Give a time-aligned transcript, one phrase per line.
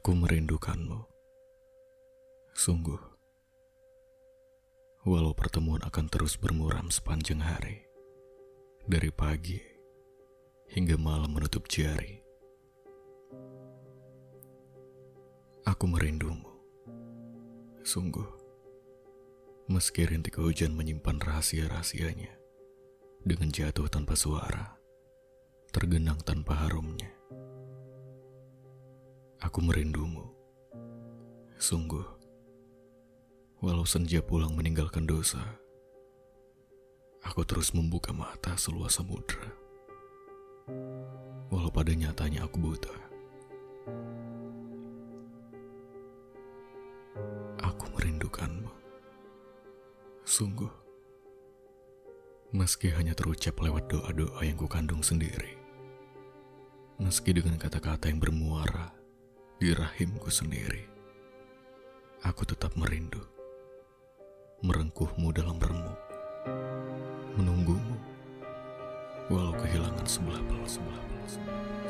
[0.00, 0.96] Aku merindukanmu.
[2.56, 2.96] Sungguh.
[5.04, 7.84] Walau pertemuan akan terus bermuram sepanjang hari.
[8.88, 9.60] Dari pagi
[10.72, 12.16] hingga malam menutup jari.
[15.68, 16.48] Aku merindumu.
[17.84, 18.24] Sungguh.
[19.68, 22.32] Meski rintik hujan menyimpan rahasia-rahasianya.
[23.20, 24.80] Dengan jatuh tanpa suara.
[25.68, 27.19] Tergenang tanpa harumnya.
[29.50, 30.30] Aku merindumu.
[31.58, 32.06] Sungguh.
[33.58, 35.42] Walau senja pulang meninggalkan dosa,
[37.26, 39.50] aku terus membuka mata seluas samudra.
[41.50, 42.94] Walau pada nyatanya aku buta.
[47.58, 48.70] Aku merindukanmu.
[50.30, 50.70] Sungguh.
[52.54, 55.58] Meski hanya terucap lewat doa-doa yang kukandung sendiri.
[57.02, 58.99] Meski dengan kata-kata yang bermuara
[59.60, 60.88] di rahimku sendiri.
[62.24, 63.20] Aku tetap merindu.
[64.64, 66.00] Merengkuhmu dalam remuk.
[67.36, 68.00] Menunggumu.
[69.28, 71.89] Walau kehilangan sebelah belah sebelah belah sebelah.